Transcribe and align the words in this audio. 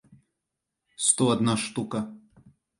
сто 1.09 1.27
одна 1.29 1.57
штука 1.57 2.07